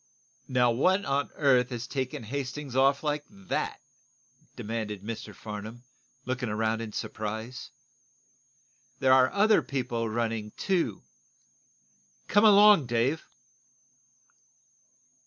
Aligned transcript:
"Now, 0.47 0.71
what 0.71 1.05
on 1.05 1.29
earth 1.35 1.69
has 1.69 1.85
taken 1.85 2.23
Hastings 2.23 2.75
off 2.75 3.03
like 3.03 3.23
that?" 3.29 3.79
demanded 4.55 5.03
Mr. 5.03 5.35
Farnum, 5.35 5.83
looking 6.25 6.49
around 6.49 6.81
in 6.81 6.91
surprise. 6.91 7.69
"There 8.97 9.13
are 9.13 9.31
other 9.31 9.61
people 9.61 10.09
running, 10.09 10.53
too. 10.57 11.03
Come 12.27 12.45
along, 12.45 12.87
Dave!" 12.87 13.23